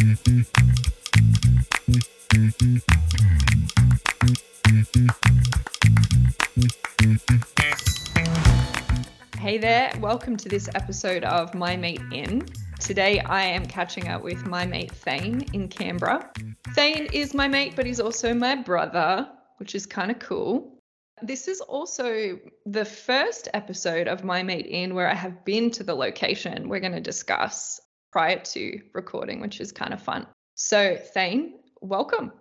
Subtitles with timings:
[0.00, 0.06] Hey
[9.58, 12.46] there, welcome to this episode of My Mate In.
[12.78, 16.30] Today I am catching up with my mate Thane in Canberra.
[16.74, 19.28] Thane is my mate, but he's also my brother,
[19.58, 20.80] which is kind of cool.
[21.20, 25.84] This is also the first episode of My Mate In where I have been to
[25.84, 30.26] the location we're going to discuss prior to recording, which is kind of fun.
[30.54, 32.32] So, Thane, welcome.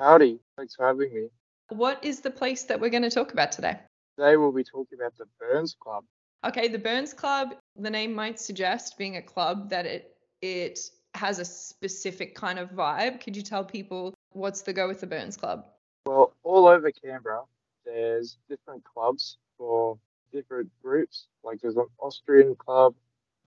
[0.00, 1.28] Howdy, thanks for having me.
[1.70, 3.78] What is the place that we're going to talk about today?
[4.16, 6.04] Today we'll be talking about the Burns Club.
[6.44, 10.78] Okay, the Burns Club, the name might suggest being a club that it it
[11.14, 13.20] has a specific kind of vibe.
[13.20, 15.66] Could you tell people what's the go with the Burns Club?
[16.06, 17.42] Well, all over Canberra,
[17.84, 19.98] there's different clubs for
[20.32, 21.26] different groups.
[21.42, 22.94] Like there's an Austrian club,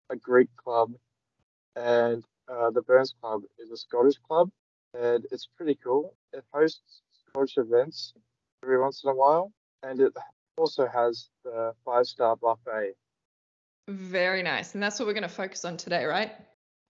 [0.10, 0.92] a Greek club,
[1.76, 4.50] and uh, the Burns Club is a Scottish club,
[5.00, 6.16] and it's pretty cool.
[6.34, 8.14] It hosts Scottish events
[8.64, 9.52] every once in a while,
[9.84, 10.14] and it
[10.58, 12.94] also has the five star buffet.
[13.88, 14.74] Very nice.
[14.74, 16.32] And that's what we're going to focus on today, right?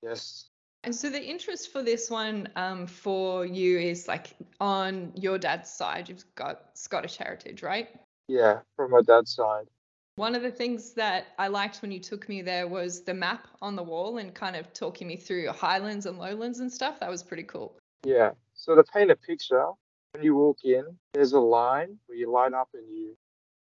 [0.04, 0.50] Yes.
[0.84, 5.70] And so the interest for this one um, for you is like on your dad's
[5.70, 7.90] side, you've got Scottish heritage, right?
[8.28, 9.68] Yeah, from my dad's side.
[10.18, 13.48] One of the things that I liked when you took me there was the map
[13.62, 17.00] on the wall and kind of talking me through highlands and lowlands and stuff.
[17.00, 17.78] That was pretty cool.
[18.04, 18.32] Yeah.
[18.54, 19.68] So to paint a picture,
[20.14, 23.16] when you walk in, there's a line where you line up and you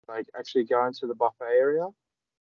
[0.09, 1.87] like actually go into the buffet area.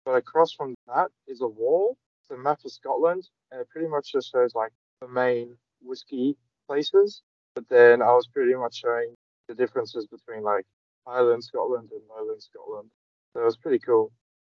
[0.05, 1.97] But across from that is a wall.
[2.23, 6.35] It's a map of Scotland, and it pretty much just shows like the main whiskey
[6.67, 7.21] places.
[7.53, 9.13] But then I was pretty much showing
[9.47, 10.65] the differences between like
[11.05, 12.89] Highland Scotland and Lowland Scotland.
[13.35, 14.11] It was pretty cool.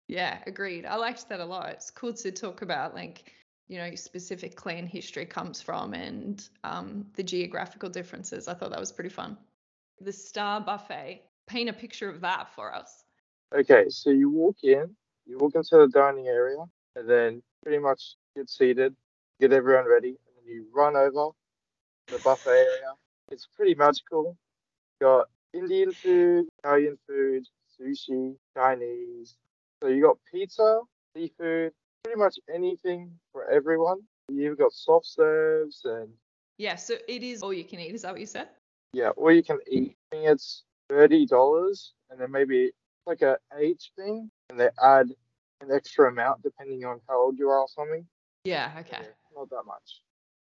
[0.07, 0.85] Yeah, agreed.
[0.85, 1.69] I liked that a lot.
[1.69, 3.33] It's cool to talk about like
[3.67, 8.47] you know specific clan history comes from and um, the geographical differences.
[8.47, 9.37] I thought that was pretty fun.
[10.01, 11.23] The Star Buffet.
[11.47, 13.05] Paint a picture of that for us.
[13.55, 14.93] Okay, so you walk in,
[15.25, 16.57] you walk into the dining area,
[16.97, 18.93] and then pretty much get seated,
[19.39, 21.29] get everyone ready, and then you run over
[22.09, 22.93] the buffet area.
[23.31, 24.35] It's pretty magical.
[24.99, 27.45] Got Indian food, Italian food,
[27.79, 29.35] sushi, Chinese.
[29.81, 30.81] So you got pizza,
[31.15, 31.71] seafood,
[32.03, 33.99] pretty much anything for everyone.
[34.29, 36.09] You've got soft serves and
[36.57, 37.93] Yeah, so it is all you can eat.
[37.93, 38.49] Is that what you said?
[38.93, 39.95] yeah, or you can eat.
[40.11, 42.71] I think it's thirty dollars, and then maybe
[43.05, 45.07] like a age thing, and they add
[45.61, 48.05] an extra amount depending on how old you are or something.
[48.43, 48.97] Yeah, okay.
[49.01, 50.01] Yeah, not that much.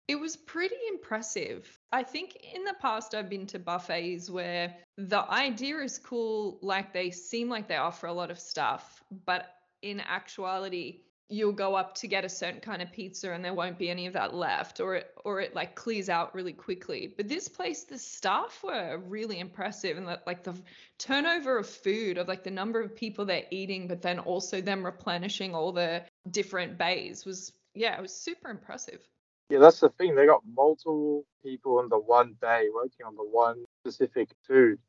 [0.08, 1.80] It was pretty impressive.
[1.92, 6.94] I think in the past I've been to buffets where the idea is cool, like
[6.94, 11.96] they seem like they offer a lot of stuff, but in actuality, you'll go up
[11.96, 14.80] to get a certain kind of pizza and there won't be any of that left
[14.80, 17.14] or it or it like clears out really quickly.
[17.16, 20.54] But this place the staff were really impressive and like the
[21.00, 24.86] turnover of food of like the number of people they're eating but then also them
[24.86, 29.08] replenishing all the different bays was yeah, it was super impressive.
[29.54, 30.16] Yeah, that's the thing.
[30.16, 34.80] They got multiple people in the one day working on the one specific food.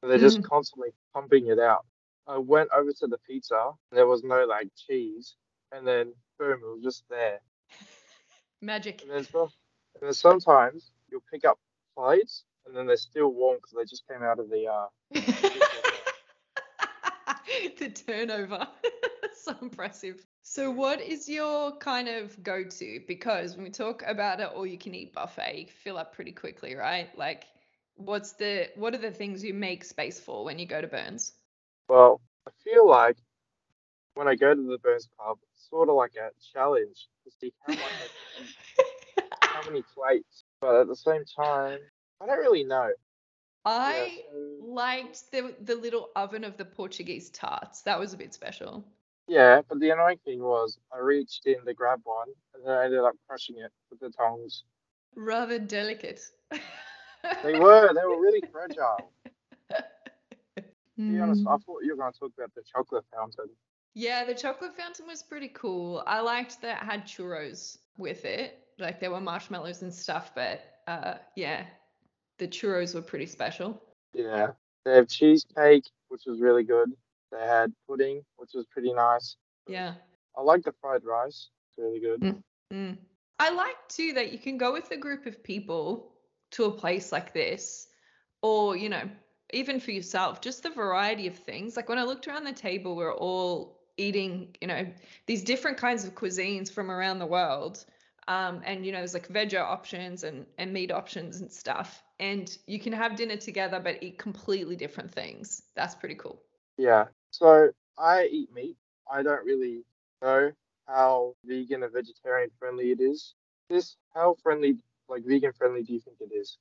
[0.00, 1.86] So they're just constantly pumping it out.
[2.26, 3.70] I went over to the pizza.
[3.92, 5.36] There was no like cheese,
[5.72, 7.40] and then boom, it was just there.
[8.60, 9.00] Magic.
[9.00, 11.58] And then, and then sometimes you'll pick up
[11.96, 14.66] plates, and then they're still warm because they just came out of the.
[14.66, 14.88] Uh,
[17.78, 18.68] the turnover.
[19.44, 20.24] so impressive.
[20.42, 23.00] So, what is your kind of go to?
[23.06, 26.32] Because when we talk about it, all you can eat buffet, you fill up pretty
[26.32, 27.08] quickly, right?
[27.16, 27.44] Like,
[27.96, 31.32] what's the what are the things you make space for when you go to Burns?
[31.90, 33.16] well, I feel like
[34.14, 37.52] when I go to the Burns pub, it's sort of like a challenge to see
[37.66, 40.44] how much I can eat, how many plates.
[40.60, 41.78] But at the same time,
[42.20, 42.90] I don't really know.
[43.64, 47.82] I so- liked the the little oven of the Portuguese tarts.
[47.82, 48.84] That was a bit special.
[49.30, 52.84] Yeah, but the annoying thing was I reached in to grab one and then I
[52.86, 54.64] ended up crushing it with the tongs.
[55.16, 56.20] Rather delicate.
[57.42, 59.12] They were they were really fragile.
[61.06, 61.56] To be honest, I Mm.
[61.58, 63.56] thought you were going to talk about the chocolate fountain.
[63.94, 66.02] Yeah, the chocolate fountain was pretty cool.
[66.06, 68.58] I liked that it had churros with it.
[68.78, 71.64] Like there were marshmallows and stuff, but uh yeah,
[72.38, 73.80] the churros were pretty special.
[74.14, 74.52] Yeah,
[74.84, 76.92] they have cheesecake, which was really good.
[77.32, 79.36] They had pudding, which was pretty nice.
[79.68, 79.94] Yeah.
[80.36, 81.48] I like the fried rice.
[81.68, 82.20] It's really good.
[82.20, 82.42] Mm.
[82.72, 82.98] Mm.
[83.38, 86.12] I like too that you can go with a group of people
[86.52, 87.88] to a place like this,
[88.42, 89.08] or, you know,
[89.52, 91.76] even for yourself, just the variety of things.
[91.76, 94.86] Like when I looked around the table, we're all eating, you know,
[95.26, 97.84] these different kinds of cuisines from around the world.
[98.28, 102.02] Um, and you know, there's like veggie options and and meat options and stuff.
[102.20, 105.62] And you can have dinner together, but eat completely different things.
[105.74, 106.42] That's pretty cool.
[106.76, 107.06] Yeah.
[107.30, 108.76] So I eat meat.
[109.10, 109.84] I don't really
[110.22, 110.52] know
[110.86, 113.34] how vegan or vegetarian friendly it is.
[113.68, 114.78] This how friendly,
[115.08, 116.58] like vegan friendly, do you think it is?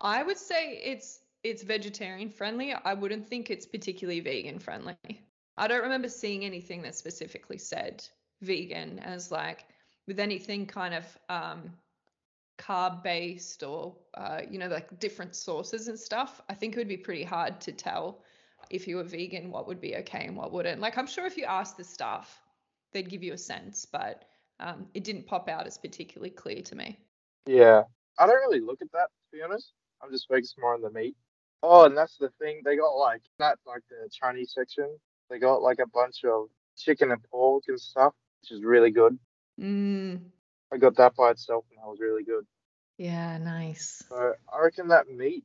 [0.00, 2.72] I would say it's it's vegetarian friendly.
[2.72, 4.96] I wouldn't think it's particularly vegan friendly.
[5.56, 8.04] I don't remember seeing anything that specifically said
[8.42, 9.66] vegan as like
[10.06, 11.70] with anything kind of um,
[12.58, 16.40] carb based or uh, you know like different sources and stuff.
[16.48, 18.22] I think it would be pretty hard to tell
[18.70, 20.80] if you were vegan what would be okay and what wouldn't.
[20.80, 22.40] Like I'm sure if you asked the staff,
[22.92, 24.24] they'd give you a sense, but
[24.60, 26.98] um, it didn't pop out as particularly clear to me.
[27.46, 27.82] Yeah,
[28.18, 29.72] I don't really look at that to be honest.
[30.02, 31.16] I'm just focused more on the meat.
[31.62, 32.62] Oh, and that's the thing.
[32.64, 34.88] They got like that, like the Chinese section.
[35.28, 39.18] They got like a bunch of chicken and pork and stuff, which is really good.
[39.60, 40.20] Mm,
[40.72, 42.46] I got that by itself, and that was really good.
[42.96, 44.02] yeah, nice.
[44.08, 45.44] So I reckon that meat,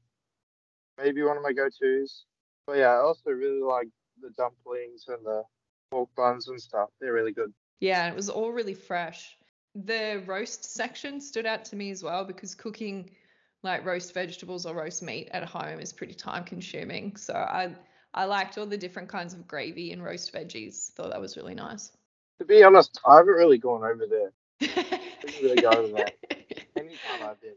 [0.98, 2.24] maybe one of my go-tos.
[2.68, 3.88] But yeah, I also really like
[4.22, 5.44] the dumplings and the
[5.92, 6.90] pork buns and stuff.
[7.00, 7.54] They're really good.
[7.80, 9.38] Yeah, it was all really fresh.
[9.76, 13.12] The roast section stood out to me as well because cooking
[13.64, 17.16] like roast vegetables or roast meat at home is pretty time consuming.
[17.18, 17.76] So I
[18.14, 20.92] I liked all the different kinds of gravy and roast veggies.
[20.94, 21.92] Thought that was really nice.
[22.40, 24.32] To be honest, I haven't really gone over there.
[24.60, 26.12] didn't really go over there.
[26.78, 27.56] Anytime I've been,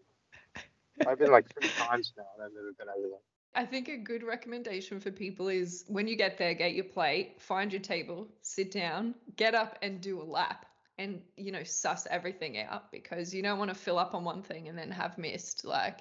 [1.06, 3.37] I've been like three times now, and I've never been over there.
[3.54, 7.40] I think a good recommendation for people is when you get there, get your plate,
[7.40, 10.66] find your table, sit down, get up and do a lap
[10.98, 14.42] and, you know, suss everything out because you don't want to fill up on one
[14.42, 16.00] thing and then have missed like,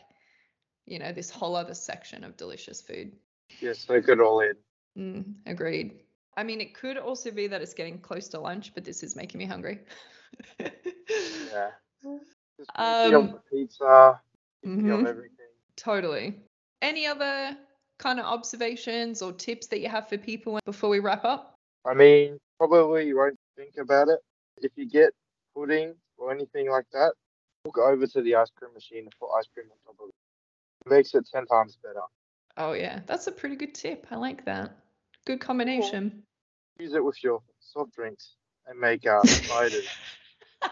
[0.85, 3.13] you know, this whole other section of delicious food.
[3.61, 4.53] Yes, they could all in.
[4.97, 6.01] Mm, agreed.
[6.35, 9.15] I mean, it could also be that it's getting close to lunch, but this is
[9.15, 9.79] making me hungry.
[10.59, 11.71] Yeah.
[12.57, 14.19] Just Um, pizza,
[14.65, 15.07] mhm.
[15.07, 15.47] everything.
[15.75, 16.41] Totally.
[16.81, 17.57] Any other
[17.97, 21.56] kind of observations or tips that you have for people before we wrap up?
[21.85, 24.19] I mean, probably you won't think about it.
[24.62, 25.13] If you get
[25.56, 27.13] pudding or anything like that,
[27.65, 30.15] walk over to the ice cream machine and put ice cream on top of it.
[30.85, 32.01] It makes it 10 times better.
[32.57, 34.07] Oh, yeah, that's a pretty good tip.
[34.12, 34.77] I like that.
[35.25, 36.24] Good combination.
[36.79, 38.35] Use it with your soft drinks
[38.68, 39.88] and make uh, ciders.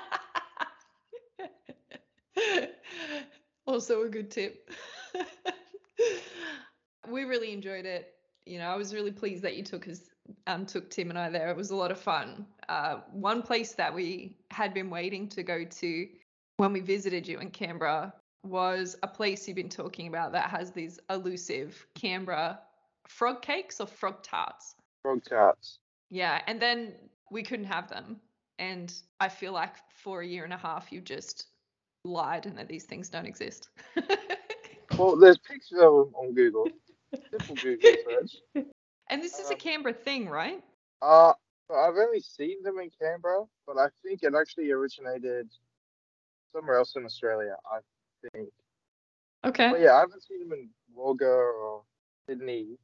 [3.67, 4.69] also a good tip.
[7.09, 8.13] we really enjoyed it.
[8.45, 10.01] You know, I was really pleased that you took us
[10.47, 11.49] um took Tim and I there.
[11.49, 12.45] It was a lot of fun.
[12.69, 16.07] Uh, one place that we had been waiting to go to
[16.57, 18.13] when we visited you in Canberra
[18.43, 22.59] was a place you've been talking about that has these elusive Canberra
[23.07, 24.75] frog cakes or frog tarts.
[25.01, 25.79] Frog tarts.
[26.09, 26.93] Yeah, and then
[27.31, 28.17] we couldn't have them.
[28.59, 31.47] And I feel like for a year and a half, you just
[32.03, 33.69] lied and that these things don't exist.
[34.97, 36.67] Well, there's pictures of them on Google.
[37.31, 38.65] Simple Google search.
[39.09, 40.63] and this is a Um, Canberra thing, right?
[41.01, 41.33] Uh,
[41.69, 45.49] I've only seen them in Canberra, but I think it actually originated
[46.53, 47.79] somewhere else in Australia, I
[48.31, 48.49] think.
[49.43, 49.71] Okay.
[49.71, 51.83] But yeah, I haven't seen them in Wagga or
[52.27, 52.77] Sydney.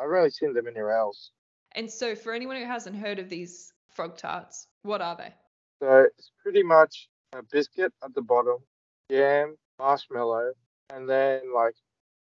[0.00, 1.30] I've only seen them anywhere else.
[1.72, 5.34] And so, for anyone who hasn't heard of these frog tarts, what are they?
[5.80, 8.56] So it's pretty much a biscuit at the bottom,
[9.10, 10.52] jam, marshmallow,
[10.90, 11.74] and then like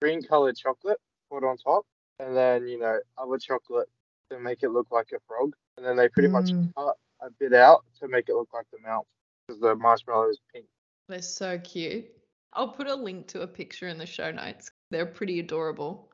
[0.02, 1.00] green colored chocolate
[1.32, 1.86] put on top,
[2.20, 3.88] and then you know other chocolate
[4.30, 6.74] to make it look like a frog, and then they pretty much Mm.
[6.76, 9.06] cut a bit out to make it look like the mouth
[9.48, 10.66] because the marshmallow is pink.
[11.08, 12.06] They're so cute.
[12.54, 14.72] I'll put a link to a picture in the show notes.
[14.90, 16.10] They're pretty adorable.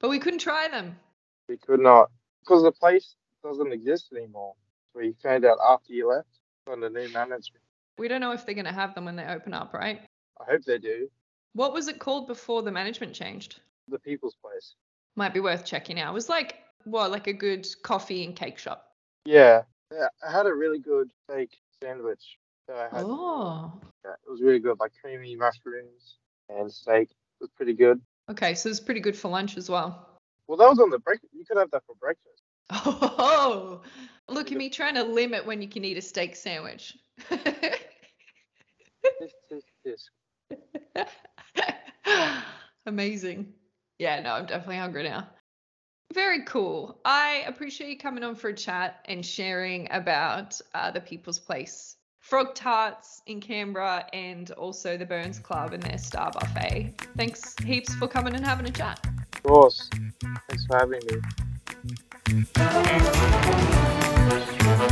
[0.00, 0.98] But we couldn't try them.
[1.48, 2.10] We could not
[2.40, 4.54] because the place doesn't exist anymore.
[4.94, 6.28] We found out after you left
[6.68, 7.62] on the new management.
[7.98, 10.00] We don't know if they're going to have them when they open up, right?
[10.40, 11.08] I hope they do.
[11.54, 13.60] What was it called before the management changed?
[13.88, 14.74] The people's place.
[15.16, 16.10] Might be worth checking out.
[16.10, 18.88] It was like, what, like a good coffee and cake shop.
[19.24, 20.08] Yeah, yeah.
[20.26, 23.04] I had a really good steak sandwich that I had.
[23.06, 23.72] Oh.
[24.04, 26.16] Yeah, it was really good, like creamy mushrooms
[26.48, 27.10] and steak.
[27.10, 28.00] It was pretty good.
[28.30, 30.18] Okay, so it's pretty good for lunch as well.
[30.48, 31.32] Well, that was on the breakfast.
[31.32, 32.42] You could have that for breakfast.
[33.16, 33.82] Oh,
[34.28, 36.96] look at me trying to limit when you can eat a steak sandwich.
[39.20, 41.06] Tisk, tisk, tisk.
[42.86, 43.52] Amazing.
[43.98, 45.28] Yeah, no, I'm definitely hungry now.
[46.12, 47.00] Very cool.
[47.04, 51.96] I appreciate you coming on for a chat and sharing about uh, the People's Place
[52.20, 56.94] Frog Tarts in Canberra and also the Burns Club and their Star Buffet.
[57.16, 59.06] Thanks heaps for coming and having a chat.
[59.34, 59.90] Of course.
[60.48, 61.00] Thanks for having
[64.88, 64.90] me.